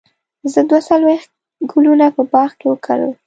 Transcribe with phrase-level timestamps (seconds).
[0.53, 1.29] زه دوه څلوېښت
[1.71, 3.11] ګلونه په باغ کې وکرل.